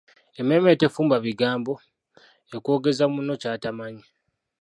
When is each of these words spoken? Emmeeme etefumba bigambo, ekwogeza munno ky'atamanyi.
Emmeeme 0.39 0.69
etefumba 0.75 1.15
bigambo, 1.25 1.73
ekwogeza 2.55 3.05
munno 3.13 3.33
ky'atamanyi. 3.41 4.03